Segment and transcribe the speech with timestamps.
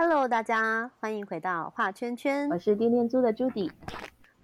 [0.00, 3.72] Hello，大家欢迎回到画圈圈，我是电电猪的朱迪，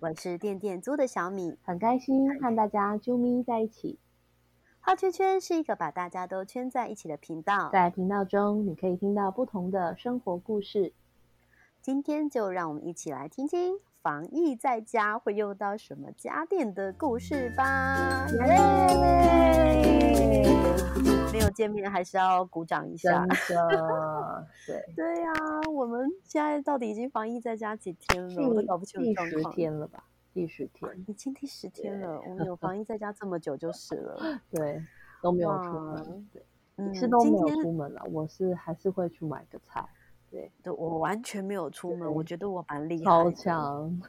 [0.01, 4.01] 我是电电猪的小米，很开心和大家啾咪在一起。
[4.81, 10.93] 画圈圈是一个把大家都圈在一起的频道，在频道中你可以听到不同的生活故事。
[11.81, 18.27] 今天就让我们一起来听听防疫在家会用到什么家电的故事吧！
[18.47, 19.65] 耶！
[21.33, 23.25] 没有见面还是要鼓掌一下，
[24.69, 25.33] 对对呀，
[25.73, 28.47] 我们现在到底已经防疫在家几天了？
[28.47, 29.43] 我都搞不清楚状况。
[29.43, 30.05] 第十天了吧？
[30.35, 32.21] 第十天，已经第十天了。
[32.29, 34.85] 我们有 防疫在家这么久就是了，对，
[35.23, 36.45] 都没有出门，对，
[36.77, 38.03] 你是都没有出门了。
[38.13, 39.83] 我是还是会去买个菜。
[40.63, 44.01] 对，我完全没有出门，我觉得我蛮厉害，超强，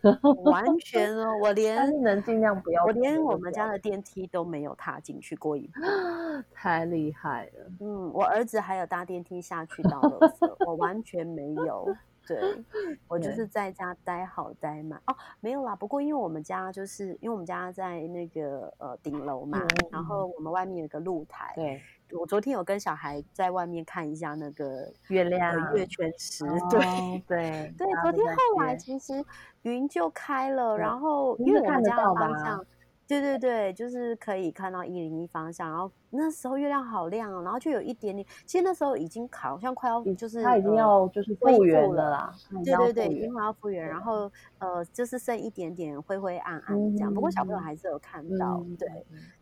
[0.44, 5.82] 完 全哦，我连能尽量不要，我连我们家的电梯都没有踏进去过一步，
[6.54, 7.72] 太厉害了。
[7.80, 11.88] 嗯，我儿子还有搭电梯下去倒垃圾，我完全没有。
[12.28, 12.64] 对，
[13.08, 15.76] 我就是在家待好待满哦，没有啦。
[15.76, 21.82] 不过因为我们家就是因为我们家在那个呃顶楼嘛，然后我们外面有个露台，对。
[22.12, 27.88] 我昨天有跟小孩在外面看一下那个月亮月全食，对对对。
[28.04, 29.26] 昨天后来其实
[29.64, 32.64] 云就开了，然后因为我们家的方向。
[33.08, 42.33] 对对对，就是可以看到一零一方向，然后那时候月亮好亮哦，然后就有一点点，其实那时候已经好像快要就是它已经要就是复原了啦，
[42.64, 48.89] 对对对，已经快要复原，然后呃就是剩一点点灰灰暗暗这样，不过小朋友还是有看到，对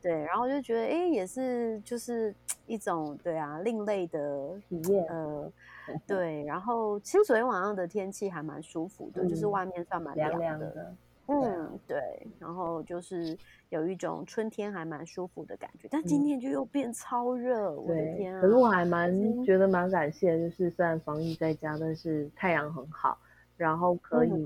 [0.02, 5.52] 对，然后就觉得哎也是就是一种对啊另类的体验，呃。
[6.08, 10.95] 对，然后其实昨天晚上的天气还蛮舒服的，就是外面算蛮凉凉的。
[11.27, 13.38] 嗯，对，然后就是
[13.69, 18.41] 有一种春天还蛮舒服的感觉，但今天就又变超热，我的天啊！
[18.41, 23.17] 可是我还蛮觉得蛮感谢，就是虽然防疫在家，但是太阳很好，
[23.55, 24.45] 然后可以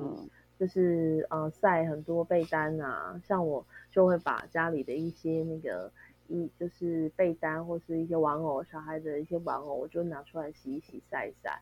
[0.59, 5.91] 就是呃晒很多被单啊，像我就会把家里的一些那个
[6.27, 11.59] 一就是被单或是一些玩偶，小孩的一些玩偶，我就拿出来洗一洗晒一晒。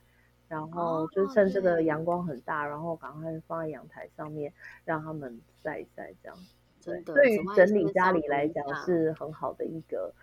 [0.47, 6.37] 然后就趁这个阳光很大，然后赶快放在阳台上面，让他们晒一晒，这样。
[6.79, 10.13] 真的，对于整理家里来讲是很好的一个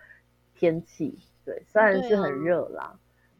[0.55, 1.19] 天气。
[1.43, 2.97] 对，虽然是很热啦，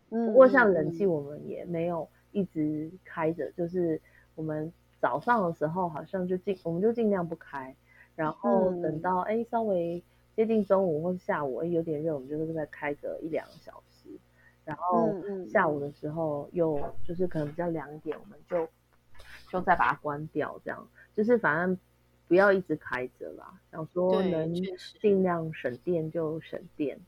[0.10, 4.02] 不过像冷气我们也没有一直开着，就是
[4.36, 7.74] 我们早上的时候好像就尽，我们就尽量不开，
[8.18, 10.04] 然后等到哎稍微
[10.36, 13.93] 接近中午或者下午，哎有点热，我们就是再开个一两个小时。
[14.66, 15.10] 然后
[15.52, 18.68] 下午的时候又就是可能比较凉一点，我们就
[19.52, 21.78] 就再把它关掉，这样就是反正
[22.28, 23.54] 不要一直开着啦。
[23.72, 24.54] 想说能
[25.02, 27.00] 尽量省电就省电。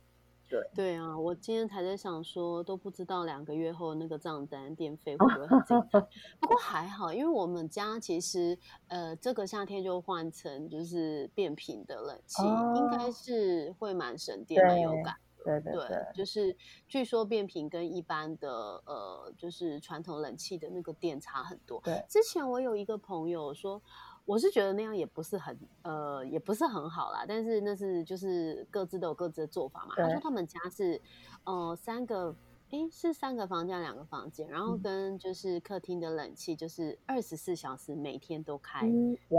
[0.47, 6.07] 对对啊，我今天才在想说，都不知道两个月后那个账单电费会不会很惊人。
[6.39, 8.55] 不过还好，因为我们家其实
[8.87, 12.43] 呃这个夏天就换成就是变频的冷气，
[12.75, 15.15] 应该是会蛮省电蛮有感。
[15.45, 16.55] 对对对，就是
[16.87, 21.79] 据说变频跟一般的呃，就是传统冷气的那个电差很多。
[21.83, 23.81] 对，之前我有一个朋友说，
[24.25, 27.23] 我是觉得那样也不是很呃，也不是很好啦。
[27.27, 29.93] 但是那是就是各自都有各自的做法嘛。
[29.95, 31.01] 他说他们家是
[31.43, 32.35] 呃三个。
[32.75, 38.85] 哎，是三个房间，两个房间，然后跟就是客厅的冷气，就是二十四小时每天都开，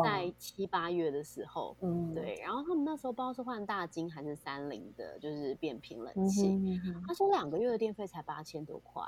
[0.02, 6.58] 在七八月的时候，嗯，对，然后他们那时候不知道是换大金还是三菱的，就是变频冷气，
[7.06, 7.12] 他。
[7.12, 9.02] 说两个月的电费才八千多块，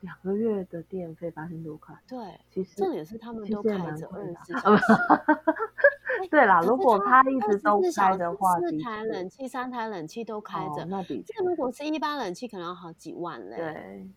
[0.00, 4.84] 两个月的电费八千多块，对，其实重点是他们都开着二十四小时。
[6.30, 13.56] 对啦，如果他一直都开的话，四台冷气、三台冷气都开着，那比这如果是一般冷气，可能要好几万嘞。
[13.56, 14.08] 对，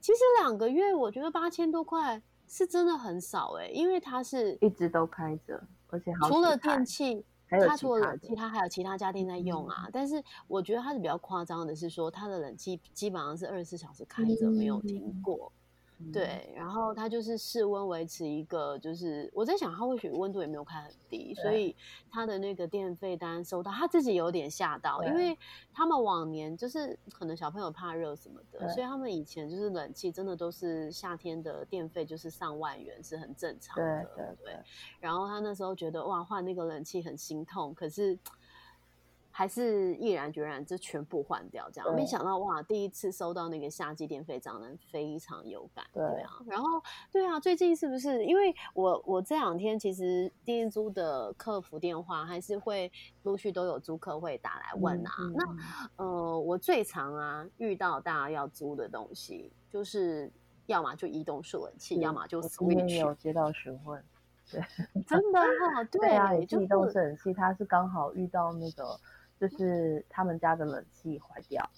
[0.00, 9.88] 其实两个月我觉得八千多块是真的很少哎，因为它是一直都开着，而且除了电器，它除了冷气，它还有其他家电在用啊。
[9.92, 15.52] 但是我觉得它是比较夸张的，是说它的冷气基本上是二十四小时开着，没有停过。
[16.12, 21.74] 对，然后它就是室温维持一个，就是我在想，它或许温度也没有开很低，所以
[22.10, 25.36] 它的那个电费单收到，他自己有点吓到，因为
[25.72, 34.56] 他们往年就是可能小朋友怕热什么的，所以他们以前就是冷气真的都是夏天的电费就是上万元是很正常的，对对对。
[35.00, 38.18] 然后他那时候觉得哇换那个冷气很心痛，可是。
[39.38, 42.60] 还是毅然决然就全部换掉，这样没想到哇！
[42.60, 46.32] 第一次收到那个夏季电费账单，非常有感，对啊。
[46.44, 46.82] 然后
[47.12, 48.24] 对啊，最近是不是？
[48.24, 52.90] 因为我我这两天其实电租的客服电话还是会
[53.22, 55.12] 陆续都有租客会打来问啊。
[55.32, 60.28] 那呃，我最常啊遇到大家要租的东西，就是
[60.66, 62.76] 要么就移动式冷气，要么就 switch。
[62.76, 64.02] 今天有接到询问，
[64.50, 64.60] 对，
[65.06, 68.98] 真的哈， 对啊，就移动式冷气，它是刚好遇到那个，
[69.40, 71.68] 就是他们家的冷气坏掉，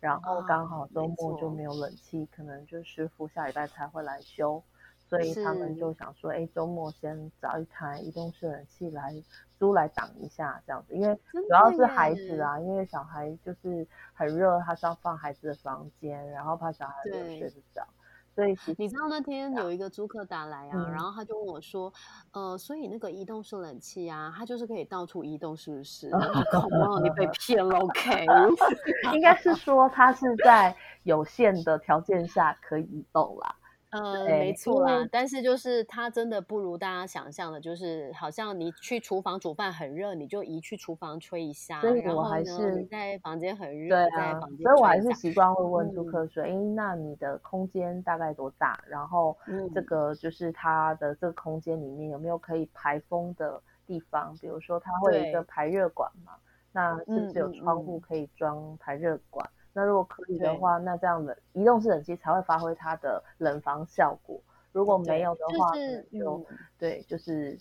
[0.00, 4.62] 然后刚好周末就没有冷气，可能就师傅下礼拜才会来修。
[5.08, 9.12] 所以他们就想说，哎，周末先找一台移动式冷气来
[9.58, 17.86] 租来挡一下，这样子，因为主要是孩子啊，因为小孩就是很热，他是要放孩子的房间，然后怕小孩热睡不着。
[18.34, 21.92] 所以你知道那天有一个租客打来啊，然后他就问我说，
[22.32, 26.10] 呃，所以那个移动式冷气啊，它就是可以到处移动，是不是？
[26.10, 28.26] 恐怕你被 骗了，OK？
[29.12, 33.54] 应该是说它是在有限的条件下可以移动啦。
[33.92, 48.82] 呃，没错啦，但是就是它真的不如大家想象的，就是好像你去厨房煮饭很热，你就移去厨房吹一下，然后呢，在房间很热，在房间，所以我还是习惯会问住客说，哎，那你的空间大概多大？
[48.88, 49.36] 然后
[49.74, 54.34] 这个就是它的这个空间里面有没有可以排风的地方？
[54.40, 56.32] 比如说它会有一个排热管嘛，
[56.72, 59.46] 那是不是有窗户可以装排热管？
[59.72, 64.40] 那如果可以的话，那这样的移动式冷气才会发挥它的冷房效果。
[64.72, 65.72] 如果没有的话，
[66.10, 66.46] 就
[66.78, 67.58] 对，就是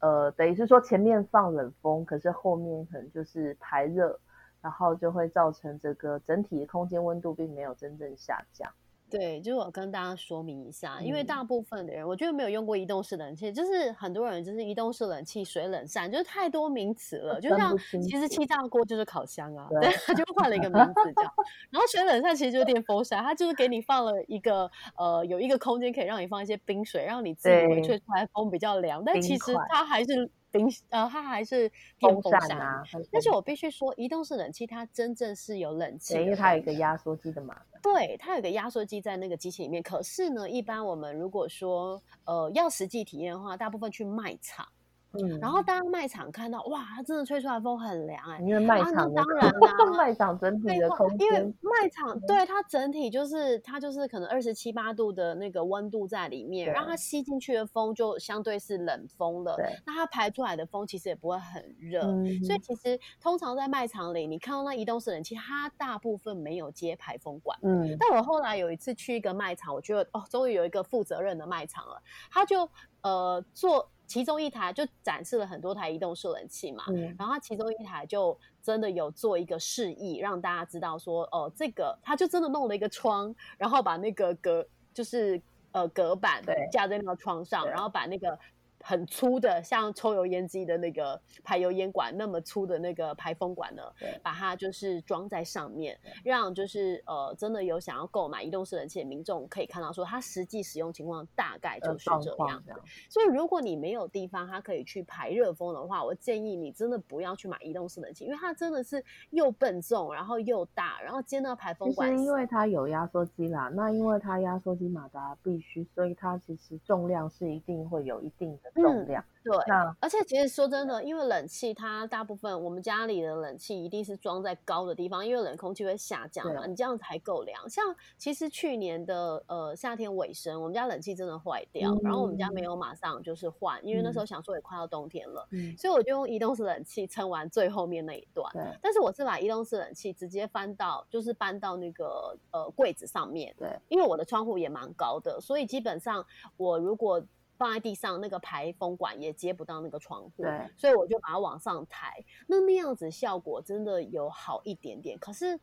[0.00, 4.18] 呃，等于是说前面放冷风，可是后面可能就是排热，
[4.60, 8.70] 然后就会造成这个整体的空间温度并没有真正下降。
[9.10, 17.40] 对，就是我跟大家说明一下，因为大部分的人，我觉得没有用过移动式冷气，就是很多人就是移动式冷气、水冷扇，就是太多名词了。
[17.40, 21.22] 就像其实气炸锅就是烤箱啊，对，他就换了一个名字叫。
[21.70, 30.30] 然后水冷扇其实就是电风扇，它就是给你放了一个呃有一个空间可以让你放一些冰水，让你自己吹出来风比较凉，但其实它还是。
[30.50, 31.68] 冰呃，它还是
[31.98, 32.82] 电风扇啊，
[33.12, 37.56] 但是我必须说，移动式冷气它真正是有冷气，因为它有一个压缩机的嘛。
[37.82, 39.82] 对，它有个压缩机在那个机器里面。
[39.82, 44.66] 可是呢，一般我们如果说呃要实际体验的话，大部分去卖场。
[45.12, 62.02] 嗯，然后大家卖场看到，哇，它真的吹出来风很凉哎， 因为卖场当然啦，卖场整体的空间，因为卖场对它整体就是它就是可能二十七八度的那个温度在里面，让它吸进去的风就相对是冷风了，那它排出来的风其实也不会很热，
[62.44, 72.68] 所以其实通常在卖场里，你看到那移动式冷气，它大部分没有接排风管，嗯，但我后来有一次去一个卖场，我觉得哦，终于有一个负责任的卖场了，他就
[73.02, 73.90] 呃做。
[74.10, 76.82] 其中一台就展示了很多台移动式冷器嘛，
[77.16, 85.40] 然后它其中一台就真的有做一个示意，让大家知道说，哦，这个他就真的弄了一个窗，然后把那个隔就是
[85.70, 86.42] 呃隔板
[86.72, 88.36] 架在那个窗上，然后把那个。
[88.82, 93.82] 很粗的，像抽油烟机的那个排油烟管那么粗的那个排风管呢，
[94.22, 102.62] 把它就是装在上面，让就是呃真的有想要购买移动式冷气的民众可以看到，说它实际使用情况大概就是这样。
[103.08, 112.10] 所以如果你没有地方它可以去排热风的话，我建议你真的不要去买移动式冷气，因为它真的是又笨重，然后又大，然后接那排风管。
[112.18, 118.69] 因为它有压缩机啦，那因为它压缩机马达必须，所以它其实重量是一定会有一定的。
[118.74, 119.56] 重量对，
[120.00, 127.66] 而且其实说真的，因为冷气它大部分我们家里的冷气一定是装在高的地方，因为冷空气会下降嘛，你这样才够凉。
[127.66, 127.82] 像
[128.18, 135.48] 其实去年的呃夏天尾声，我们家冷气真的坏掉，然后我们家没有马上就是换，因为那时候想说也快要冬天了，
[135.78, 138.46] 所以我就用移动式冷气撑完最后面那一段。
[138.82, 146.22] 但是我是把移动式冷气直接翻到就是搬到那个呃柜子上面，对，因为我的窗户也蛮高的，所以基本上
[146.58, 147.22] 我如果
[147.60, 152.24] 放在地上，那个排风管也接不到那个窗户，对，所以我就把它往上抬。
[152.46, 155.60] 那那样子效果真的有好一点点，可是。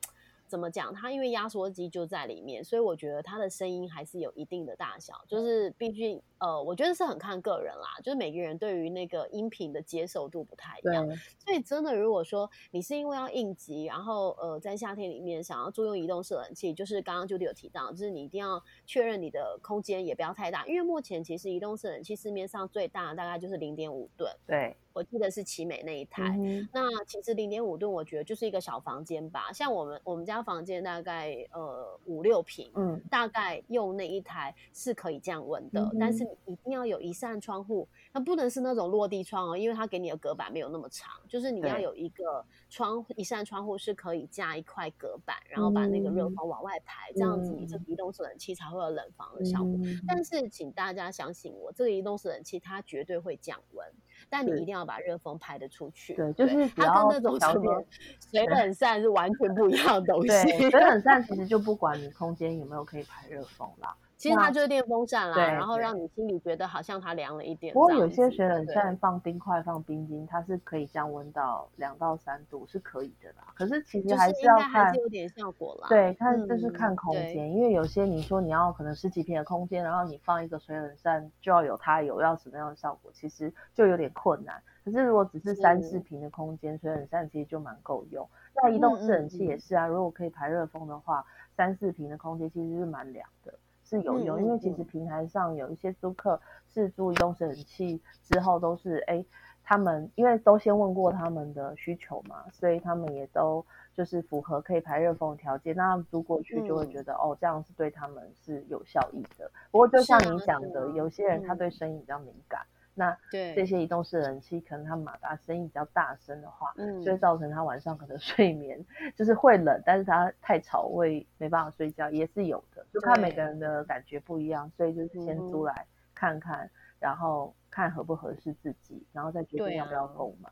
[0.50, 0.94] 怎么讲？
[0.94, 5.14] 它因为压缩机就在里面，所以我觉得它的声音还是有一定的大小。
[5.28, 11.08] 就是毕竟，呃，我觉得是很看个人啦，就是每个人对于那个音频的接受度不太一样。
[11.38, 24.32] 所以真的，如果说你是因为要应急，然后呃，在夏天里面想要租用移动式冷气，就是刚刚 Judy 有提到，就是你一定要确认你的空间也不要太大，因为目前其实移动式冷气市面上最大大概就是零点五吨。
[24.46, 24.76] 对。
[24.94, 26.36] 我记得是奇美那一台，
[26.74, 29.54] 那其实零点五吨，我觉得就是一个小房间吧。
[29.54, 49.74] 像我们我们家房间大概呃五六平，嗯，大概用那一台是可以降温的，但是你一定要有一扇窗户，那不能是那种落地窗哦，因为它给你的隔板没有那么长，就是你要有一个窗一扇窗户是可以架一块隔板，然后把那个热风往外排，这样子你这移动式冷气才会有冷房的效果。
[50.08, 53.88] 但是请大家相信我，这个移动式冷气它绝对会降温。
[54.30, 56.14] 但你一定要把热风排得出去。
[56.16, 57.86] 对，就是它跟那种什么
[58.32, 60.28] 水冷扇是完全不一样的东西。
[60.28, 67.72] 对，水冷扇其实就不管你空间有没有可以排热风啦，其实它就是电风扇啦，然后让你心里觉得好像它凉了一点。
[67.72, 73.54] 不过有些水冷扇放冰块、放冰晶，它是可以降温到两到三度，是可以的啦。
[73.54, 75.88] 可是其实还是要看，有点效果啦。
[75.88, 84.60] 对，看就是看空间，因为有些你说你要可能十几平的空间，然后你放一个水冷扇就要有它有要什么样的效果，其实就有点困难。
[84.84, 88.28] 可是如果只是三四平的空间，水冷扇其实就蛮够用。
[88.56, 91.24] 那移动制冷器也是啊，如果可以排热风的话，
[91.56, 93.54] 三四平的空间其实是蛮凉的。
[93.88, 99.24] 是有用，因为其实平台上有一些租客是租移动式冷气之后都是哎，
[99.64, 103.66] 他们因为都先问过他们的需求嘛，所以他们也都
[103.96, 109.50] 就是符合可以排热风的条件，那他们租过去就会觉得哦，这样是对他们是有效益的。
[109.72, 112.62] 不过就像你讲的，有些人他对声音比较敏感。
[113.00, 118.84] 那对这些移动式冷气，可能它马达声音比较大声的话，嗯，就会造成他晚上可能睡眠
[119.16, 130.50] 就是会冷，但是他太吵会没办法睡觉，也是有的，就看每个人的感觉不一样，所以就是先租来看看，然后看合不合适自己，然后再决定要不要购买。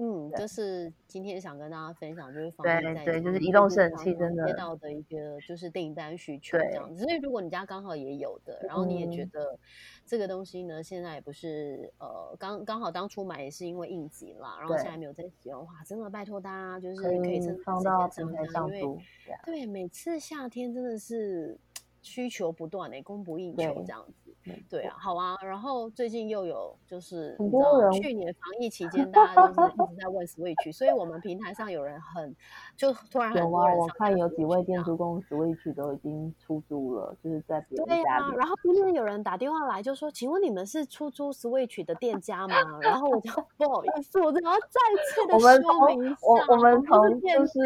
[0.00, 7.02] 嗯，就是今天想跟大家分享，就是对对，就是移动式冷气真的接到的一个就是订单需求这样子。
[7.02, 9.58] 所以如果你家刚好也有的，然后你也觉得
[10.06, 19.02] 这个东西呢，现在也不是呃刚刚好当初买也是因为应急啦，然后现在没有在使用，哇，真的拜托大家就是可以放到平台上因为
[19.44, 21.58] 对每次夏天真的是
[22.02, 24.34] 需求不断诶，供不应求这样子。
[24.70, 32.34] 对啊，好啊，然后最近又有就是很多人，去年防疫期间大家都是一直在问 Switch，所以我们平台上有人很
[32.74, 38.36] 就突然很多人，我看有几位店租工 Switch 都已经出租了，就是在别人家里。
[38.36, 42.54] 然后今天有人打电话来就说，请问你们是出租 Switch 的店家吗？
[42.80, 44.80] 然后我就 不好意思，我都要再
[45.12, 47.58] 次的说明一下，我我们从就是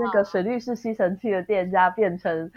[0.00, 2.50] 那个水律师吸尘器的店家变成。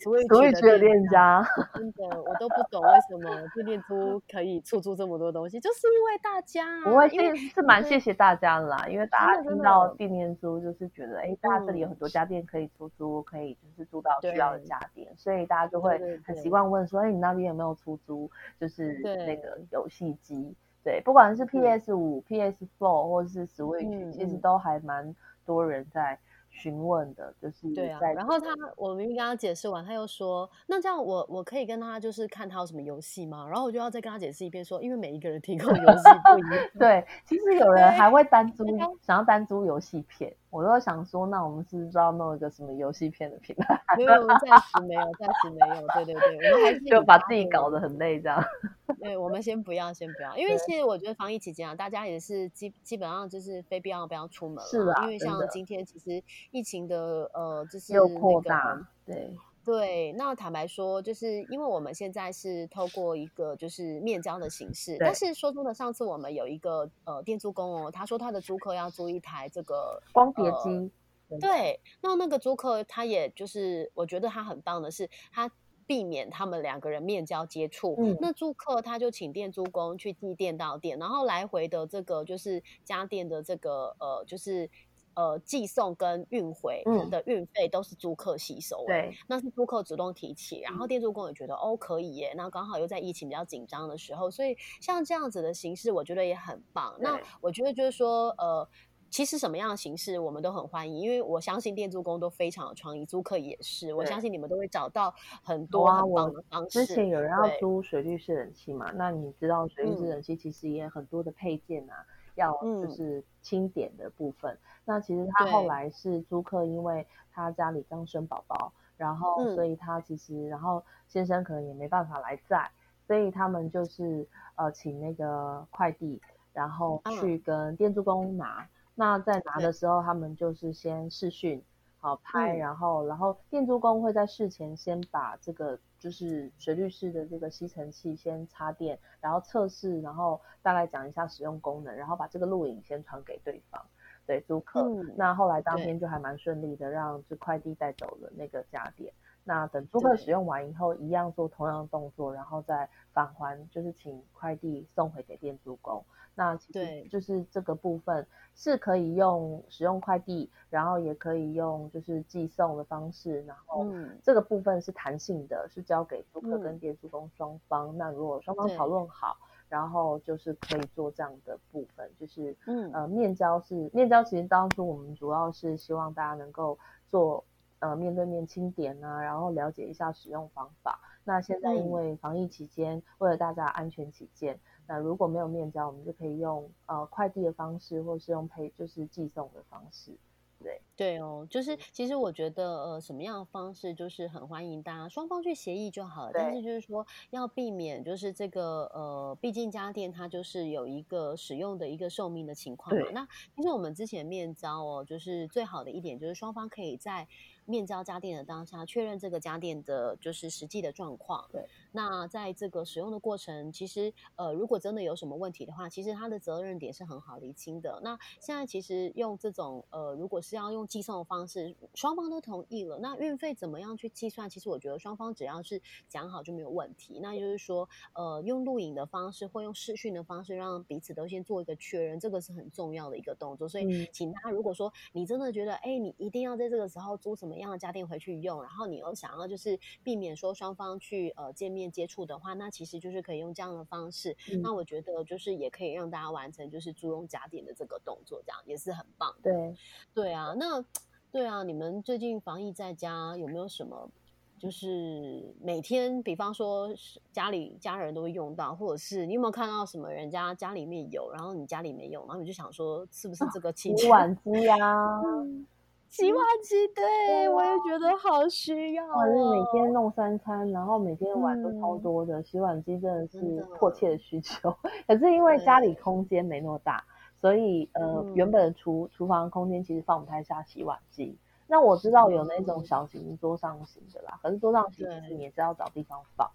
[0.00, 1.42] Switch 的店家，
[1.74, 12.10] 真的我都不懂为什么这店租可以出租这么多东西，就是因为大家，我是是蛮谢谢大家啦，因为大家听到店店租就是觉得，哎，大家这里有很多。
[12.10, 18.28] 家电可以出租，可以就是租到需要的家电，所以大家就会很习惯问说，哎，你那边有没有出租，
[18.58, 25.14] 就是那个游戏机，对，不管是 PS 五、PS Four 或者是 Switch，其实都还蛮
[25.46, 26.18] 多人在。
[26.60, 33.46] 询问的就是对啊，然后他我明明跟他解释完，他又说那这样我我可以跟他就是看他有什么游戏吗？
[33.48, 36.68] 然后我就要再跟他解释一遍，说因为每一个人提供游戏不一样。
[36.78, 38.66] 对，其实有 人还会单租，
[39.00, 40.34] 想要单租游戏片。
[40.50, 43.80] 我都想说，那我们是不是要弄一个什么游戏片的平台？
[43.96, 45.86] 没有，暂时没有，暂时没有。
[45.94, 48.42] 对对对，我们还是 就把自己搞得很累这样。
[49.00, 54.64] 对，我们先不要，先不要，因为其实我觉得防疫期间啊，大家也是基基本上就是非必要不要出门了。
[54.64, 59.32] 是的，因为像今天其实疫情的呃，就是又扩大，对。
[59.62, 70.90] 对，那坦白说，就是因为我们现在是透过一个就是面交的形式，但是说真的，上次我们有一个呃店租工哦，他说他的租客要租一台这个光碟机，
[71.38, 75.50] 对，那那个租客他也就是我觉得他很棒的是，他
[75.86, 84.70] 避免他们两个人面交接触，那租客他就请店租工去寄电到店，然后来回的这个就是家电的这个呃就是。
[85.14, 96.96] 呃，寄送跟运回的运费都是租客吸收，对，那是租客主动提起，然后店租工也觉得哦可以耶，那刚好又在疫情比较紧张的时候，所以像这样子的形式，我觉得也很棒。
[97.00, 98.66] 那我觉得就是说，呃，
[99.10, 105.12] 其实什么样的形式我们都很欢迎，因为我相信店租工都非常有创意，租客也是，我相信你们都会找到
[105.42, 106.86] 很多很棒的方式。
[106.86, 111.94] 之前有人要租水滤式冷气嘛，那你知道水滤式冷气其实也很多的配件啊。
[112.34, 122.70] 要就是清点的部分，那其实他后来是租客，因为他家里刚生宝宝，然后所以他其实，然后先生可能也没办法来载，
[123.06, 126.20] 所以他们就是呃请那个快递，
[126.52, 128.66] 然后去跟店租工拿。
[128.94, 131.62] 那在拿的时候，他们就是先试训，
[132.00, 135.78] 好拍，然后然后店租工会在事前先把这个。
[136.00, 143.84] 就是水滤式的这个吸尘器先插电，然后测试，然后大概讲一下使用功能，然后把这个录影先传给对方，
[144.24, 144.90] 对租客。
[145.14, 149.12] 那后来当天就还蛮顺利的，让这快递带走了那个家电。
[149.44, 156.02] 那等租客使用完以后，一样做同样的动作，然后再返还，就是请快递送回给店租工。
[156.34, 163.86] 那其实就是这个部分是可以用使用快递，然后也可以用就是寄送的方式，然后
[164.22, 167.96] 这个部分是弹性的，是交给租客跟店租工双方。
[167.98, 169.36] 那如果双方讨论好，
[169.68, 172.90] 然后就是可以做这样的部分，就是嗯。
[172.92, 177.44] 呃面交是面交，其实当初我们主要是希望大家能够做
[177.80, 181.00] 呃面对面清点啊，然后了解一下使用方法。
[181.24, 184.58] 那现在因为防疫期间，为了大家安全起见，
[184.92, 190.10] 那如果没有面交，我们就可以用呃快递的方式，或是用配就是寄送的方式。
[190.58, 196.32] 对对哦，就是其实我觉得呃，什么样的方式就是很欢迎大家双方去协议就好了。
[196.34, 203.06] 但是就是说要避免就是这个呃，毕竟家电它就是有一个使用的一个寿命的情况嘛。
[203.12, 207.28] 那其实我们之前面交哦，就是最好的一点就是双方可以在。
[207.70, 211.48] 面交家电的当下，确认这个家电的就是实际的状况。
[211.50, 218.00] 对，那在这个使用的过程，其实呃，如果真的有什么问题的话，其实它的责任点是很好厘清的。
[218.02, 224.50] 那现在其实用这种呃，如果是要用寄送的方式，双方都同意了，那运费怎么样去计算？
[224.50, 227.20] 其实我觉得双方只要是讲好就没有问题。
[227.22, 233.68] 那就是说，呃，用录影的方式或用视讯的方式，让彼此都先做一个确认，这个是很重要的一个动作。
[233.68, 237.59] 所以，请大家如果说你真的觉得，哎，你一定要在这个时候租什么？
[237.60, 244.36] 样的家电回去用，然后你又想要就是避免说双方去呃见面接触的话，那其实就是可以用这样的方式。
[244.62, 249.34] 那我觉得就是也可以让大家完成就是租用家电的这个动作，这样也是很棒。
[249.42, 249.74] 对
[250.12, 250.84] 对啊，那
[251.30, 254.10] 对啊，你们最近防疫在家有没有什么
[254.58, 256.90] 就是每天，比方说
[257.32, 264.76] 家里家人都会用到，或者是你有没有看到什么人家家里面有，然后你家里没有，然后你就想说是不是这个洗碗机呀？
[266.10, 269.06] 洗碗机，对我也觉得好需要。
[269.06, 274.76] 我是每天弄三餐，然后每天碗都超多的，洗碗机真的是迫切的需求。
[275.06, 277.04] 可是因为家里空间没那么大，
[277.40, 281.38] 所以呃，原本的厨厨房空间其实放不太下洗碗机。
[281.68, 286.50] 那我知道有那种小型桌上型的啦，可是桌上型其实你也是要找地方放。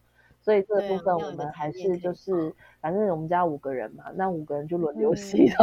[0.45, 5.55] 所以这个部分我们还是就是，反正我们家五个人嘛，那五个人就轮流洗的，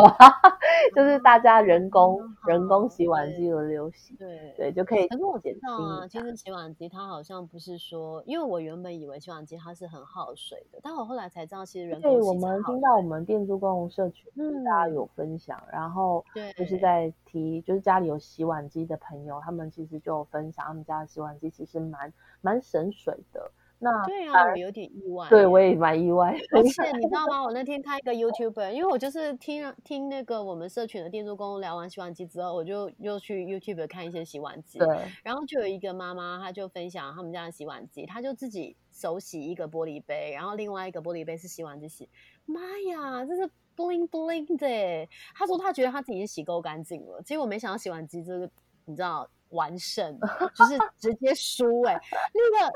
[0.93, 5.07] 就是大家人工人工洗碗机轮流洗，对对就可以。
[5.07, 23.49] 可是我知道啊，其实洗碗机它好像不是说，因为我原本以为洗碗机它是很耗水的，但我后来才知道，其实人工对我们听到我们店租公共社群，嗯，大家有分享，然后对，就是在提，就是家里有洗碗机的朋友，他们其实就分享他们家的洗碗机其实蛮蛮省水的。
[23.85, 25.29] 那对啊，我有点意外。
[25.29, 26.39] 对，我也蛮意外。
[26.53, 27.43] 而且你知道吗？
[27.43, 34.79] 我那天看一个 YouTuber，因为我就是听听那个我们社群的店主工聊完洗碗机之后，我就又去 YouTube 看一些洗碗机。
[34.79, 34.87] 对。
[35.25, 42.09] 然后就有一个妈妈，她就分享他们家的洗碗机，她就自己手洗一个玻璃杯，然后另外一个玻璃杯是洗碗机洗。
[42.47, 45.09] 妈呀，这是 bling bling 的！
[45.35, 48.49] 她说她觉得她自己洗够干净了，结果没想到洗碗机这个，
[48.85, 49.29] 你知道。
[49.53, 50.19] 完胜
[50.55, 51.99] 就是直接输哎，
[52.35, 52.73] 那个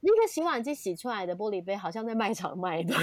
[0.00, 2.94] 那个洗碗机洗出来的玻璃杯好像在卖场卖的，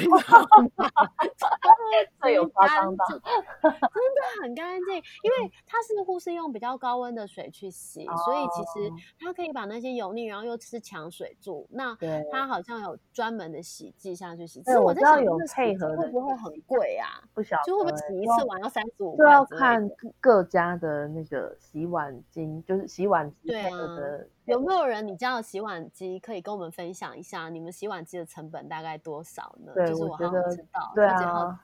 [2.22, 11.98] 最有夸张的，真的很干净，因为它似乎是用比较高温的水去洗，所以其实它可以把那些油腻，然后又是强水柱，那
[12.32, 14.62] 它好像有专门的洗剂下去洗。
[14.62, 17.22] 其实我在想，有配合会不会很贵啊？
[17.34, 19.18] 不晓得，就会不会洗一次碗要三十五？
[19.18, 19.90] 就要看
[20.22, 23.15] 各家的那个洗碗巾，就是洗碗。
[23.46, 23.70] 对啊，
[24.46, 27.50] 有没有人你家有洗碗机可以跟我们分享一下？
[27.50, 29.74] 你们洗碗机的成本大概多少呢？
[29.88, 31.64] 就是我好像知道，对啊，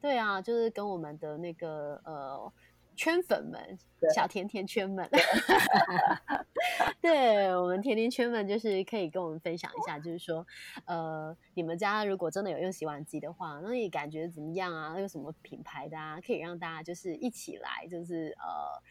[0.00, 2.52] 对啊，就是跟我们的那个呃
[2.96, 3.78] 圈粉们，
[4.14, 5.08] 小甜甜圈们，
[7.00, 10.46] 对我们甜甜圈们，就是可以跟我们分享一下，就是说
[10.86, 14.98] 呃，你们家如果真的有用洗碗机的话，那你感觉怎么样啊？
[14.98, 16.20] 有什么品牌的啊？
[16.20, 18.82] 可以让大家就是一起来，就是呃。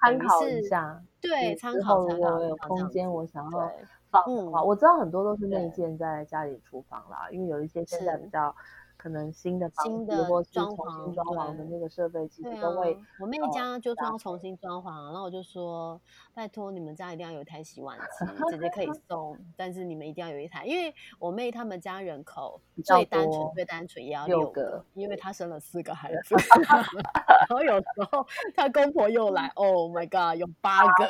[0.00, 3.72] 参考一下，对，参考如果有空间，我想要
[4.10, 8.54] 放的话，我知道很多都是内建在家里厨房啦，因为有一些现在比较。
[9.04, 12.98] 可能新的新的或装潢装潢的那个设备，其实都会。
[13.20, 16.00] 我妹家就要重新装潢，然后我就说
[16.32, 26.34] ：“拜托你们家一定要有一台洗碗机，姐姐可以 送，但是你们一定要有一台，因为我妹他们家人口最单纯最单纯也要六个，因为她生了四个孩子，
[26.66, 31.06] 然后有时候她公婆又来， Oh my god，有八个，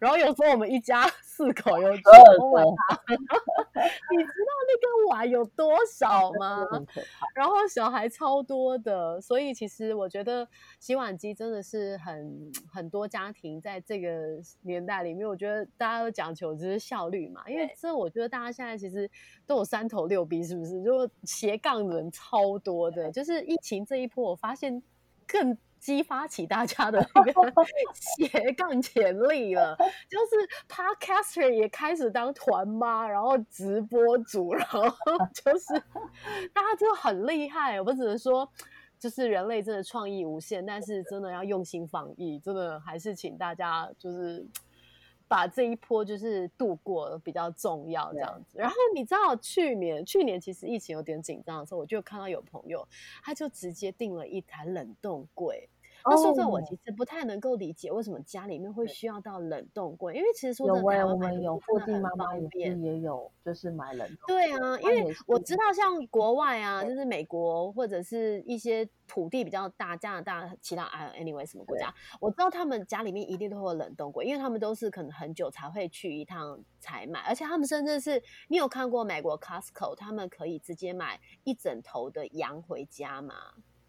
[0.00, 2.02] 然后有时候我们一家 四口有九
[2.54, 2.64] 个，
[3.04, 6.66] 你知道那个碗有多少吗？”
[7.34, 10.48] 然后小孩超多的，所以其实我觉得
[10.80, 14.08] 洗碗机真的是很很多家庭在这个
[14.62, 17.42] 年代里面，我觉得大家都讲求就是效率嘛。
[17.48, 19.10] 因为这我觉得大家现在其实
[19.46, 20.82] 都有三头六臂，是不是？
[20.82, 24.82] 就斜杠人超多的，就是疫情这一波，我发现
[25.26, 25.56] 更。
[25.78, 27.32] 激发起大家的那个
[27.94, 29.76] 斜杠潜力了，
[30.08, 34.82] 就是 podcaster 也开始当团妈，然后直播主，然后
[35.32, 35.74] 就是
[36.52, 37.80] 大家真的很厉害。
[37.80, 38.50] 我只能说，
[38.98, 44.46] 就是人类真的创意无限，但是真的要用心防疫，真的还是请大家就是
[45.28, 48.58] 把这一波就是度过比较重要这样子。
[48.58, 52.86] 然后你知道去年去年其实疫情有点紧张的时候，我就看到有朋友
[53.22, 55.68] 他就直接订了一台冷冻柜。
[56.08, 64.26] 那说这，我其实不太能够理解为什么家里面会需要到冷冻柜，因为其实说真的，我们有附近妈妈也也有，就是买冷冻。
[64.28, 83.34] 对啊，因为我知道像国外啊，就是美国或者是一些土地比较大，加拿大其他啊，anyway 什么国家，我知道他们家里面一定都会有冷冻柜，因为他们都是可能很久才会去一趟才买，而且他们甚至是你有看过美国 Costco，他们可以直接买一整头的羊回家吗？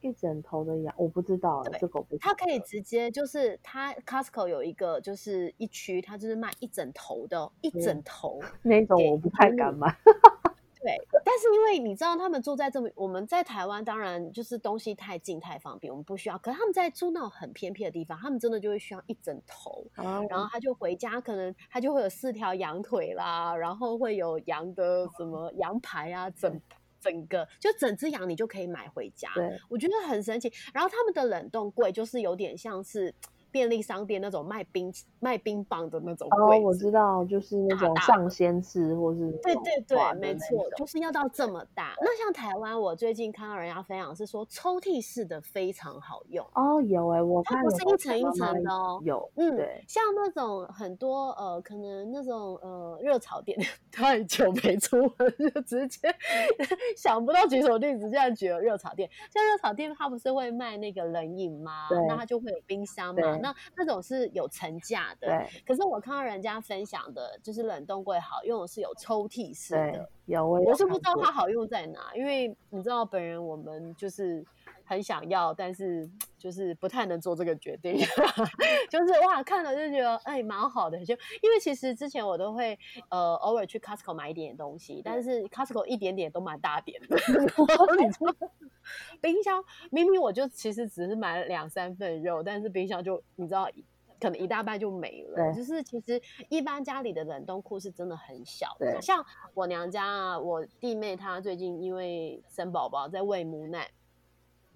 [0.01, 2.17] 一整头的羊，我不知道，这个不。
[2.19, 9.95] 它可以直接就是它，Costco 有一个就是一区，它就是卖一整头的，一整头 那种，我不太敢买。
[10.79, 16.37] 对，但是因为你知道，他们住在这么，我们在台湾当然就是东西太近太方便，我们不需要。
[16.37, 19.85] 可是他们在住那种很偏僻的地方，他们真的就会需要一整头，
[20.29, 26.61] 然后他就回家，可能他就会有四条羊腿啦，然后会有羊的什么羊排啊，整。
[27.07, 29.31] 整个就整只羊，你就可以买回家。
[29.33, 30.51] 对，我觉得很神奇。
[30.73, 33.13] 然后他们的冷冻柜就是有点像是。
[33.57, 41.95] 便利商店那种卖冰卖冰棒的那种柜，我知道，就是那种上仙式，或是对对对，没错，就是要到这么大。
[41.99, 46.79] 那像台湾，我最近看到人家分享是说，抽屉式的非常好用哦。
[46.83, 49.01] 有哎，我看不是一层一层的哦。
[49.03, 53.57] 有，嗯，对，像那种很多呃，可能那种呃热炒店，
[53.91, 56.07] 太久没出门，就直接
[56.95, 59.09] 想不到举手例子，这样举了热炒店。
[59.33, 61.87] 像热炒店，它不是会卖那个冷饮吗？
[62.07, 63.37] 那它就会有冰箱嘛。
[63.47, 65.63] 那那种是有层架的，对。
[65.65, 70.47] 可是我看到人家分享的，就是冷冻柜好用的是有抽屉式的，有。
[70.47, 74.45] 我是不知道它好用在哪，因为你知道本人我们就是
[74.87, 77.97] 很想要，但是就是不太能做这个决定。
[78.89, 82.77] 就是哇，看了就觉得哎蛮好的，就因为其实之前我都会
[83.09, 87.17] 呃偶尔去 Costco 买一点点东西，但是 Costco 一点点都蛮大点的。
[89.19, 93.69] 冰箱明明我就其实只是买了两三份肉，但是冰箱就你知道，
[94.17, 95.53] 可能一大半就没了。
[95.53, 98.73] 就是其实一般家里的冷冻库是真的很小。
[98.79, 103.89] 的，像我娘家啊，我弟妹她最近因为生宝宝在喂母奶，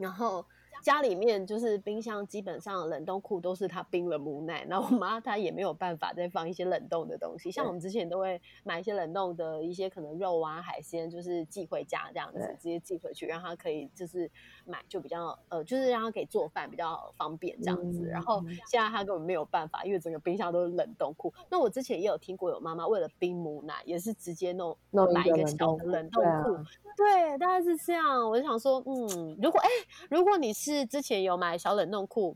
[0.01, 0.43] 然后。
[0.83, 7.51] 家里面就是冰箱，基本上冷冻库都是他冰了母奶，然后我妈她也没有办法再放一些冷冻的东西。
[7.51, 14.27] 像我们之前都会买一些冷冻的一些可能肉啊、海鲜，就是寄回家这样子，直接寄回去，让他可以就是
[14.65, 18.05] 买就比较呃，就是让他可以做饭比较方便这样子。
[18.05, 21.33] 然后现在他根本没有办法，因为整个冰箱都是冷冻库。
[21.49, 24.77] 那我之前也有听过有妈妈为了冰母奶，也是直接弄
[25.13, 26.57] 买一个小的冷冻库。
[26.95, 28.29] 对，大概是这样。
[28.29, 29.69] 我就想说，嗯，如果哎，
[30.09, 32.35] 如果你是之前有买小冷冻库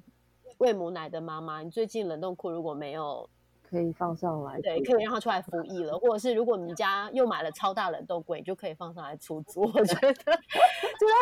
[0.57, 3.29] 喂母奶的妈妈，你最近冷冻库如果没有，
[3.69, 5.97] 可以放上来，对，可以让它出来服役了。
[5.97, 9.61] 或者是如果你家又买了超大冷冻柜，就可以放上来出租。
[9.67, 10.37] 我觉得这段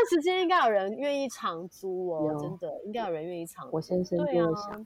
[0.09, 3.67] 时间应该有人愿意长租哦，真的应该有人愿意长。
[3.71, 4.85] 我先生就想，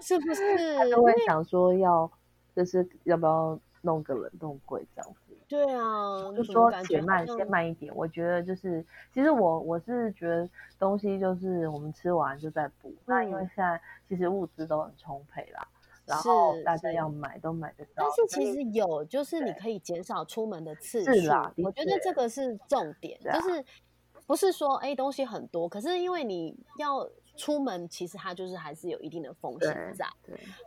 [0.00, 0.76] 是不是？
[0.78, 2.10] 他都会想说要，
[2.54, 5.36] 就是要不要弄个冷冻柜这样子。
[5.48, 7.92] 对啊，就说且慢，先慢一点。
[7.96, 12.94] 我觉得就是，其实我我是觉得东西就是我们吃完就在补。
[13.04, 15.66] 那因为现在其实物资都很充沛啦，
[16.10, 18.04] 然后大家要买都买得到。
[18.04, 21.10] 但是其实有，就是你可以减少出门的次数。
[21.62, 23.64] 我觉得这个是重点，就是
[24.26, 27.08] 不是说哎东西很多，可是因为你要。
[27.40, 30.06] 出门其实它就是还是有一定的风险在，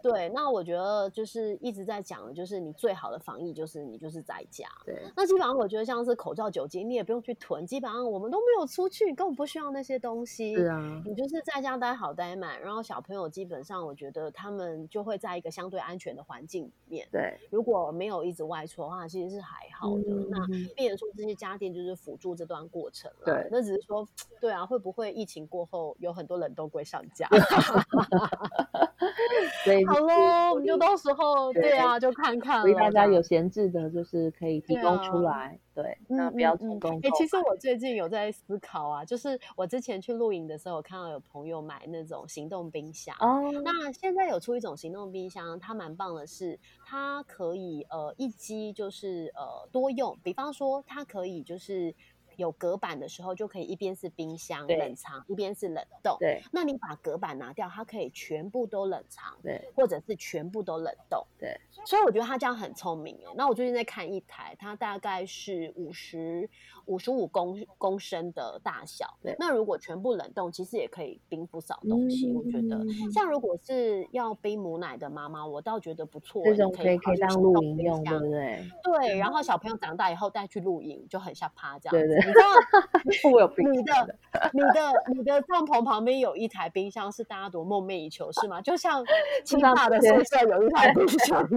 [0.02, 5.00] 对，那我觉得就是一直在讲的，就是你最好的防疫就是你就是在家，对。
[5.16, 11.04] 那基本上我觉得像是口罩、酒精，你也不用去囤，基本上我们都没有出去，根本不需要那些东西，是啊。
[11.06, 17.38] 你就是在家待好待满，然后小朋友基本上我觉得他们就会在一个相对安全的环境里面，对。
[17.52, 20.04] 如果没有一直外出的话，其实是还好的。
[20.28, 23.48] 那变成说这些家电就是辅助这段过程了，对。
[23.52, 24.08] 那只是说，
[24.42, 26.63] 对啊，会不会疫情过后有很多冷冻？
[26.70, 27.28] 会上架，
[29.64, 35.60] 所以好喽，我们就到时候对啊，就看看所以大家有闲置的，就是可以提供出来。
[35.76, 37.00] 对，那不要提供。
[37.02, 43.16] 哎，其实我最近有在思考啊，就是我之前去露营的时候，看到有朋友买那种行动冰箱。
[43.20, 51.94] 哦，那现在有出一种行动冰箱，它蛮棒的是，它可以呃一机就是呃多用，比方说它可以就是。
[52.38, 56.18] 有隔板的时候，就可以一边是冰箱冷藏，一边是冷冻。
[56.20, 61.26] 对，那你把隔板拿掉，它可以全部都冷藏，对，或者是全部都冷冻。
[61.38, 63.34] 对，所以我觉得他这样很聪明哦。
[63.36, 66.50] 那我最近在看一台，它大概是五十
[66.86, 69.18] 五十五公公升的大小。
[69.22, 72.32] 对，那如果全部冷冻，其实也可以冰不少东西。
[72.32, 72.80] 我觉得，
[73.14, 78.64] 像如果是要冰母奶的妈妈，我倒觉得不错，这种可以可以当露营用，对不对？
[78.84, 81.92] 对，然后小朋友长大以后带去露营，就很像趴这样。
[81.92, 84.18] 对对，你知道 我有你的
[84.54, 88.62] 你的你的帐篷旁边有一台冰箱，是大家多梦寐以求是吗？
[88.62, 89.04] 就像
[89.46, 91.42] 清大的宿舍有一台冰箱，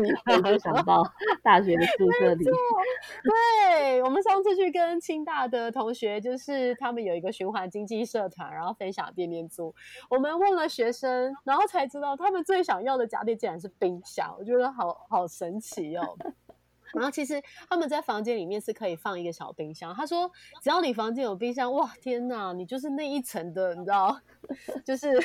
[0.43, 1.03] 我就想到
[1.43, 2.45] 大学的宿舍里。
[2.45, 9.75] 对，我们上次去跟清大的同学，就是他们有一个循环经济社团，然后分享店面租。
[10.09, 16.17] 我们问了学生，然后才知道他们最想要的家电竟然是冰箱，我觉得好好神奇哦。
[16.95, 19.93] 然后其实他们在房间里面是可以放一个小冰箱。
[19.93, 20.31] 他说，
[20.63, 24.19] 只要你房间有冰箱，哇，天哪，你就是那一层的，你知道，
[24.85, 25.21] 就是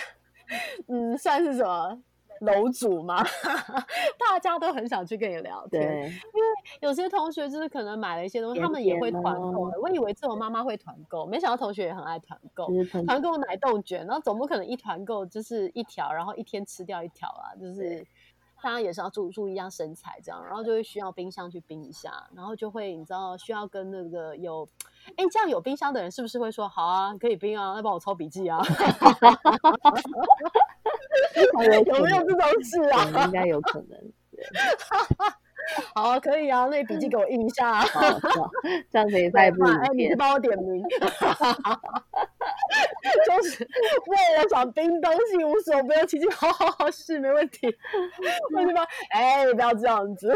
[0.88, 2.02] 嗯，算是什么
[2.42, 3.24] 楼主吗？
[4.20, 6.20] 大家都很想去跟你聊天，因为
[6.82, 9.72] 有些同学就是可能买了一些东西，他们也会团购。
[9.82, 12.68] 我以为只有妈妈会团购，没想到同学也很爱团购，
[13.06, 14.06] 团购奶冻卷。
[14.06, 18.06] 然后总不可能一团购就是一条，然后一天吃掉一条啊，就是。
[18.64, 24.70] 大家也是要注注意一下身材，这样，然后就会需要冰箱去冰一下，然后就会你知道需要跟那个有，
[25.16, 28.62] 哎，这样有冰箱的人是不是会说好啊，可以冰啊，那帮我抄笔记啊？
[31.36, 33.26] 有没有这种事啊？
[33.26, 34.00] 应该有可能。
[35.94, 37.82] 好啊，可以啊，那笔记给我印一下。
[37.82, 38.20] 好，
[38.90, 40.84] 这样子也太不哎，你帮我点名。
[43.28, 43.64] 就是
[44.08, 46.28] 为了想冰东西，无所不用其极。
[46.32, 47.68] 好好好，是没问题。
[48.54, 48.82] 为什么？
[49.12, 50.34] 哎，不要这样子。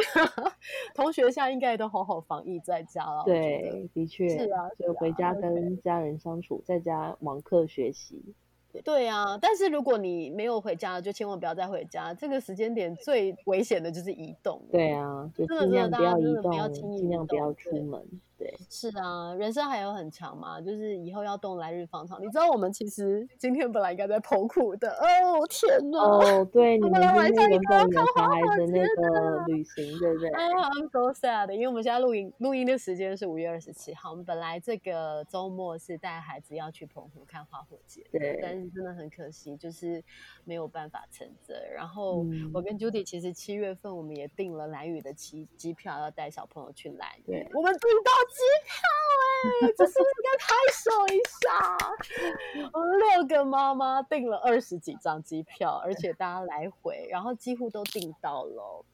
[0.93, 3.23] 同学现在应该都好好防疫在家了。
[3.25, 8.35] 对，的确是啊，就回家跟家人相处，在家网课学习。
[8.83, 12.13] 对啊，但是如果你没有回家，就千万不要再回家。
[12.13, 14.61] 这个时间点最危险的就是移动。
[14.71, 18.01] 对啊，就尽量不要移动，尽量不要出门。
[18.37, 22.21] 对，是啊，人生还有很长嘛，就是以后要动来日方长。
[22.21, 25.99] 你知道我们其实今天本来应该在剖库的，哦天哪！
[25.99, 30.29] 哦，对， 你们今天原本有小孩的那个旅行，对不对？
[30.31, 40.03] 哎，I'm so sad，因为我们现在录音录音的时间是五月二十七号，我们本来这个周末是带孩子要去澎湖看花火节，对，但是真的很可惜，就是
[40.43, 41.55] 没有办法成真。
[41.73, 48.11] 然后我跟 Judy 其实七月份我们也订了蓝雨的机机票，要带小朋友去蓝对，我们订到。
[48.27, 48.73] 机票
[49.21, 52.69] 哎， 这是不是应该拍手一下？
[52.73, 58.85] 我们六个妈妈订了二十几张机票，而且大家来回，然后几乎都订到了。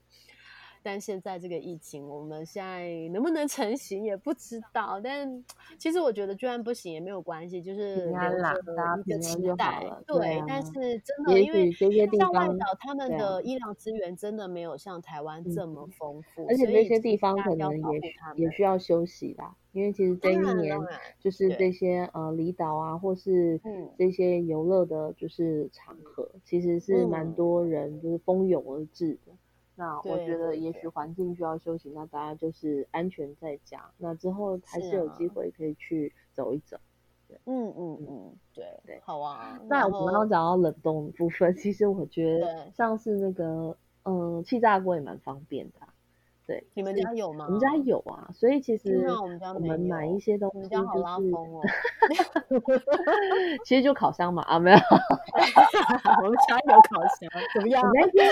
[0.83, 4.99] 但现在这个疫情，我们现在能不能成型也不知道。
[5.03, 5.43] 但
[5.77, 8.55] 其实我觉得，就算不行也没有关系，就是留着
[9.05, 9.85] 一个期待。
[10.05, 18.01] 对，但是真的，因为像外岛，他们的医疗资源真的没有像台湾这么丰富，而且那些地方可能也
[18.35, 19.55] 也需要休息啦。
[19.73, 20.77] 因为其实这一年
[21.17, 23.57] 就是这些呃离岛啊，或是
[23.97, 29.31] 这些游乐的，就是场合，其实是蛮多人就是蜂拥而至的。
[29.81, 33.83] 那我觉得也许环境需要休息，那大家就是安全在家。
[33.97, 36.77] 那之后还是有机会可以去走一走。
[37.45, 39.59] 嗯嗯嗯，对对，好啊。
[39.67, 45.79] 那我们刚刚讲到冷冻部分，其实我觉得像是那个嗯气炸锅也蛮方便的。
[46.51, 47.45] 对，你们家有吗？
[47.47, 51.31] 我们家有啊，所以其实我们家我们买一些东西就是，
[53.63, 54.77] 其实就烤箱嘛啊没有，
[56.23, 57.81] 我们家有烤箱，怎么样？
[57.93, 58.29] 那天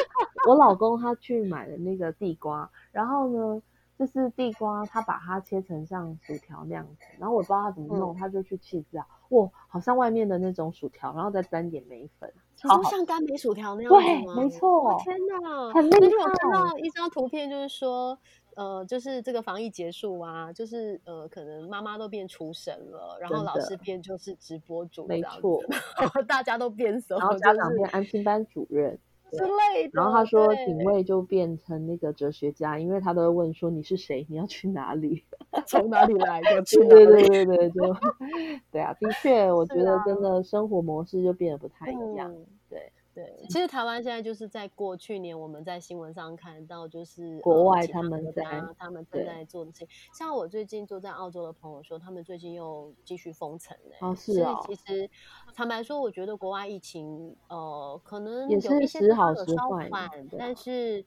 [0.50, 3.62] 我老公他去买了那个地瓜，然后呢，
[4.00, 12.32] 就是地瓜他把它切成像薯条那样子，然后我不知道他怎么弄，他就去气炸，哇，好像外面的那种薯条，然后再沾点梅粉。
[12.56, 14.36] 就像干梅薯条那样子吗？
[14.36, 14.98] 对，没错。
[15.04, 16.00] 天哪，很厉害！
[16.00, 18.18] 那天我看到一张图片，就是说，
[18.56, 25.62] 呃，就是这个防疫结束啊，就是呃，可能妈妈都变厨神了，然后老师变就是直播主，没错，
[26.28, 28.98] 大家都变色，然后家长变安心班主任
[29.32, 29.92] 之类的。
[29.94, 35.24] 然后他说，警卫就变成那个哲学家，因为他都会问说你是谁，你要去哪里，
[35.68, 36.62] 从哪里来的？
[36.64, 37.82] 去 对对对对，就
[38.72, 42.34] 对啊，的确，我觉得真的生活模式就变得不太一样。
[42.70, 49.88] 对对，其实台湾现在就是在过去年我们在新闻上看到，就是国外他们在他们正在做的事情。
[50.14, 53.98] 像我最近住在澳洲的朋友说，他们最近又继续封城嘞。
[54.00, 54.58] 哦，是啊。
[54.66, 55.10] 其实
[55.54, 59.90] 坦白说，我觉得国外疫情呃可能有一些时好时坏，
[60.38, 61.04] 但是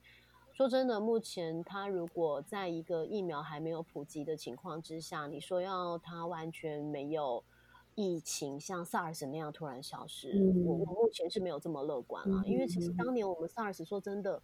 [0.52, 7.42] 说真的，目前他如果在一个疫苗还没有普及的情况之下，你说要他完全没有
[7.94, 10.32] 疫情，像 SARS 那样突然消失，
[10.64, 12.42] 我我目前是没有这么乐观啊。
[12.46, 14.42] 因为其实当年我们 SARS 说真的，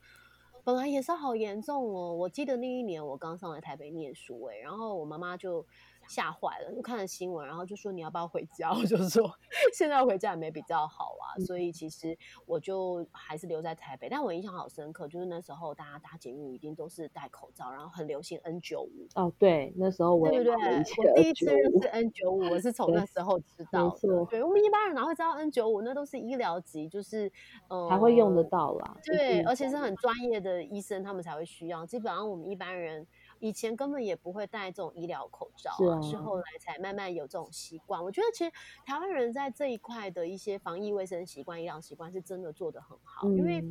[0.64, 2.14] 本来也是好严重哦。
[2.14, 5.64] 我记得那一年我刚上来台北念书，哎，然后我妈妈就。
[6.08, 8.70] 吓坏了，就看了新闻，然后就说你要不要回家？
[8.74, 9.30] 我就说
[9.74, 12.16] 现在回家也没比较好啊，所以其实
[12.46, 14.08] 我就还是留在台北。
[14.08, 19.06] 但我印象好深刻，就是那时候大家搭捷运一定都是戴口罩，然后很流行 N 九五。
[19.14, 20.54] 哦，对，那时候我对不对？
[20.54, 24.24] 我第一次认识 N 九五，我是从那时候知道的。
[24.30, 25.82] 对，我们一般人哪会知道 N 九五？
[25.82, 27.30] 那都是医疗级，就是
[27.68, 28.96] 呃，还会用得到啦。
[29.04, 31.84] 对，而且是很专业的医生，他们才会需要。
[31.84, 33.06] 基本上我们一般人。
[33.40, 38.02] 以前根本也不会戴这种医疗口罩啊，是后来才慢慢有这种习惯。
[38.02, 38.52] 我觉得其实
[38.84, 43.28] 台湾人在这一块的一些防疫卫生习惯、医疗习惯是真的做得很好。
[43.28, 43.64] 因为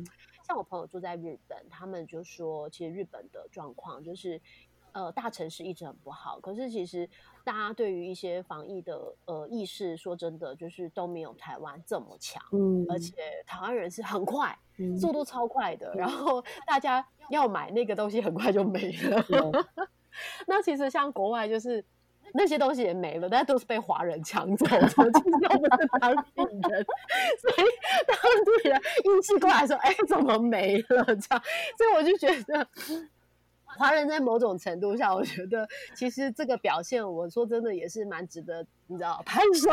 [0.46, 4.40] 像我朋友住在日本，他们就说，其实日本的状况就是。
[4.92, 7.08] 呃，大城市一直很不好，可是其实
[7.44, 12.42] 大家对于一些防疫的呃意识，说真的，就是都没有台湾这么强。
[12.52, 13.14] 嗯，而且
[13.46, 14.56] 台湾人是很快，
[14.98, 19.24] 速度超快的，然后大家要买那个东西很快就没了。
[20.46, 21.84] 那其实像国外，就是
[22.34, 26.86] 那些东西也没了，但都是被华人抢走的，就是要不是当地人，
[27.40, 27.68] 所以
[28.06, 31.04] 当地人意识过来说，哎，怎么没了？
[31.04, 31.42] 这样，
[31.76, 32.66] 所以我就觉得。
[33.76, 39.70] 华人在某种程度上，我觉得其实这个表现，我说真的也是蛮值得，你知道，拍手。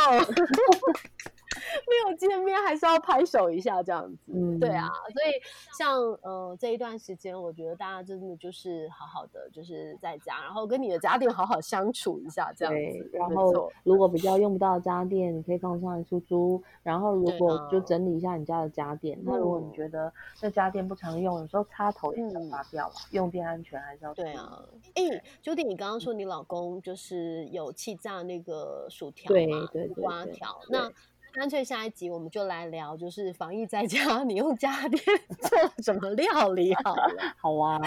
[1.87, 5.31] 没有见面还是要拍手一下这样子，嗯，对啊，所以
[5.77, 13.09] 像呃这一段时间，我觉得大家真的就是好好的，就是在家，然后跟你的家电好好相处一下这样子。
[13.13, 16.61] 然后如果比较用不到家电，你可以放上来出租。
[16.83, 19.19] 然后如果就整理一下你家的家电。
[19.23, 24.13] 那如果你觉得那家电不常用，有时候插头也要拔掉了，用电安全还是要。
[24.13, 24.61] 对啊，
[24.93, 25.03] 哎
[25.43, 30.91] ，Judy，你刚刚说你老公就是有气炸那个薯条嘛，对瓜条那。
[31.35, 35.01] 干脆下一集我们就来聊，就是防疫在家， 你用家电
[35.41, 37.07] 做了什么料理好了。
[37.37, 37.77] 好啊，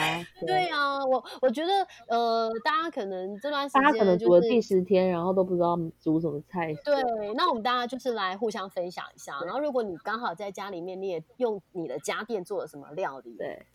[0.47, 1.73] 对啊，我我觉得
[2.09, 6.75] 呃，大家可能这段时间大家可能煮了第十天，然后都不知道煮什么菜。
[6.85, 7.03] 对，
[7.35, 9.41] 那我们大家就是来互相分享一下。
[9.45, 13.67] 然后如果你刚好在家里面，你也用你的家电做了什么料理，对，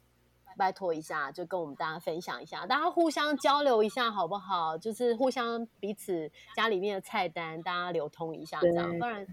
[0.56, 4.78] 拜托一下，就跟我们大家分享一下，大家互相交流一下好不好？
[4.78, 9.26] 就是互相彼此家里面的菜单，大家流通一下，这样不然。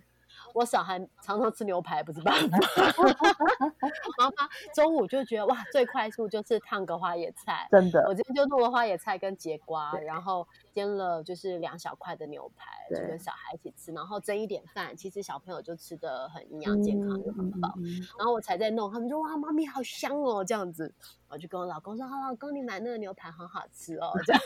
[0.54, 2.58] 我小孩常常吃牛排不是办法，
[4.18, 8.04] 妈妈中午就觉得哇，最快速就是烫个花野菜，真的。
[8.08, 17.74] 我今天就弄了花野菜跟节瓜，然后煎了就是两小块的牛排，就跟小孩一起吃，然后蒸一点饭，其实小朋友就吃的很营养健康，就很饱。
[18.18, 20.94] 然后我才在弄，他们说哇，妈咪好香哦，这样子。
[21.28, 24.42] 我就跟我老公说：“好，老公，你买那个牛排很好吃哦。”这样，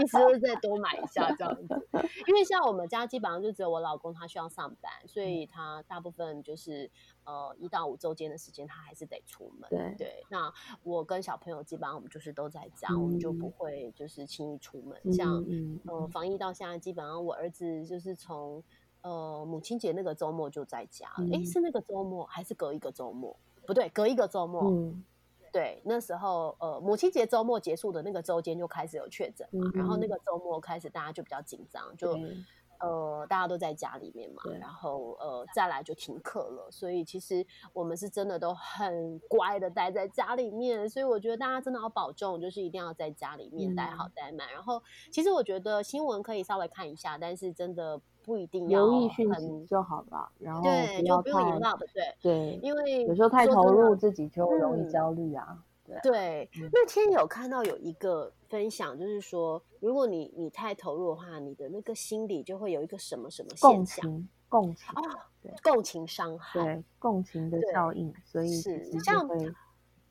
[0.00, 1.88] 意思是再多买一下这样子。
[2.26, 6.90] 因为像我们家基本上就只有我老公他需要上班，所以他大部分就是
[7.24, 9.68] 呃一到五周间的时间他还是得出门。
[9.68, 10.50] 对对，那
[10.82, 14.89] 我跟小朋友基本上我们就是都在家，我们就不会就是轻易出门。
[15.12, 15.44] 像
[15.86, 18.62] 呃防疫到现在，基本上我儿子就是从
[19.02, 21.28] 呃母亲节那个周末就在家了。
[21.32, 23.36] 哎，是那个周末还是隔一个周末？
[23.66, 24.92] 不对，隔一个周末。
[25.52, 32.16] 对，那时候呃，母亲节周末结束的那个周间就开始有确诊嘛，然后那个周末开始大家就比较紧张，就
[32.80, 44.50] 呃大家都在家里面嘛，然后呃再来就停课了，所以其实我们是真的都很乖的待在家里面，所以我觉得大家真的要保重，就是一定要在家里面待好待满。
[44.52, 55.64] 然后其实我觉得新闻可以稍微看一下，但是真的不一定要留意讯息就好了，然后对就不用引爆的，对对，因为有时候太投入自己就容易焦虑啊。
[56.04, 65.00] 对，那天有看到有一个分享，就是说，如果你你太投入的话，你的那个心里就会有一个什么什么现象，共情啊，
[65.40, 69.26] 对，共情伤害，对，共情的效应，所以是像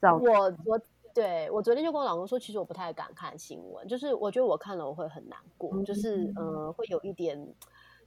[0.02, 0.82] 我我
[1.13, 7.54] 对我昨天就跟我老公说，其实我不太敢看新闻，就是我觉得我看了我会很难过，就是呃，会有一点，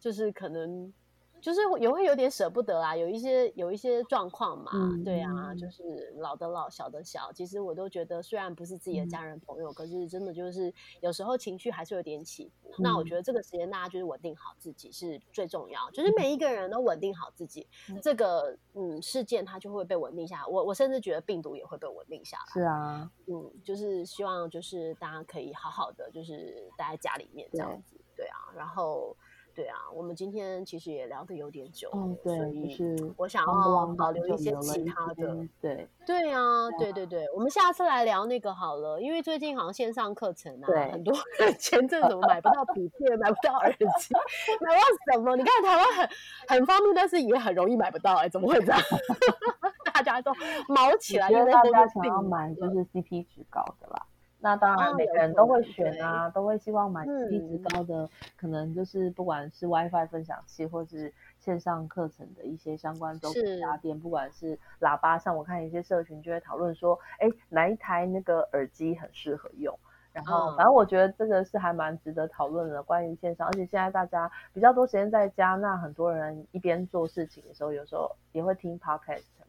[0.01, 0.93] 就是可能。
[1.43, 4.71] 就是也会有点舍不得啊，有一些有一些状况嘛，
[5.05, 12.71] 对啊，就是老的老小的小，其实我都觉得虽然不是自己的家人朋友，可是真的就是有时候情绪还是有点起伏。
[12.79, 17.67] 那我觉得这个时间大家就是稳定好自己是最重要，就是每一个人都稳定好自己，
[18.01, 20.47] 这个嗯事件它就会被稳定下来。
[20.47, 22.53] 我我甚至觉得病毒也会被稳定下来。
[22.53, 29.17] 是啊，嗯，就是希望就是大家可以好好的就是待在家里面这样子，对啊，然后。
[29.55, 44.15] 对啊，我们今天其实也聊的有点久，嗯，对，就是我想要保留一些其他的，对，对啊，对对对，我们下次来聊那个好了，因为最近好像线上课程啊，很多人 前阵怎么买不到笔电，买不到耳机，
[44.61, 45.37] 买不到什么？
[45.37, 46.09] 你看台湾很
[46.49, 48.81] 很方便，但是也很容易买不到，哎，怎么会这样？
[49.93, 50.33] 大家都
[50.69, 54.07] 毛起来，因为大家想要买就是 CP 值高的啦。
[54.43, 69.79] 那当然，每个人都会选啊，都会希望买 CP 值高的，可能就是不管是 WiFi 分享器，或是线上课程的一些相关周边家电，不管是喇叭，上我看一些社群就会讨论说，哎，哪一台那个耳机很适合用。
[70.13, 79.42] 然后，反正我觉得这个是还蛮值得讨论的，关于线上，而且现在大家比较多时间在家，那很多人一边做事情的时候，有时候也会听 Podcast 嘛。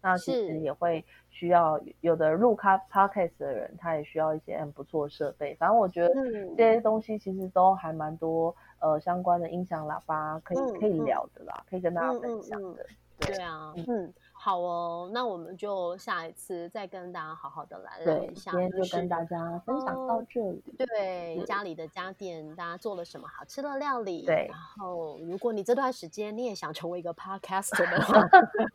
[0.00, 5.54] 那其实也会需要有的入咖 podcast 的人，他也需要一些很不错的设备。
[5.56, 6.14] 反正我觉得
[6.56, 12.86] 这些东西其实都还蛮多，呃，相关的音响喇叭可以可以聊的啦，可以跟大家分享的。
[13.20, 14.12] 对啊，嗯。
[14.40, 18.52] 好哦，那我们就下一次再跟大家好好的来聊一下。
[18.52, 20.62] 今天就跟大家分享到这里。
[20.78, 24.24] 对，家里的家电，大家做了什么好吃的料理？
[24.24, 24.46] 对。
[24.48, 28.22] 然后，如果你这段时间你也想成为一个 podcaster 的话，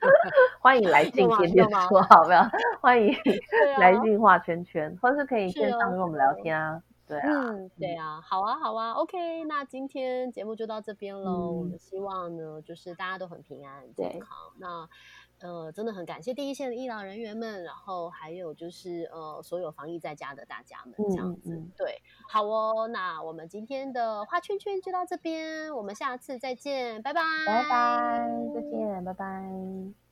[0.60, 2.50] 欢迎来进天天说好不好？
[2.82, 3.16] 欢迎
[3.80, 6.84] 来进画圈圈，或是可以线上跟我们聊天啊。
[7.06, 11.52] 对啊，对啊，好啊，好啊，OK，那今天节目就到这边喽。
[11.52, 14.30] 我们希望呢，就是大家都很平安健康。
[14.58, 14.90] 那。
[15.44, 21.62] 呃，真的很感谢第一线的医疗人员们，然后还有就是呃，所有防疫在家的大家们，这样子。
[21.78, 30.03] 对，好哦，那我们今天的画圈圈就到这边，我们下次再见，拜拜，拜拜，再见，拜拜。